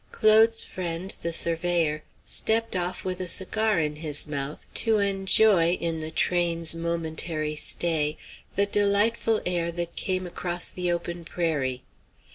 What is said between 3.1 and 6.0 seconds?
a cigar in his mouth, to enjoy in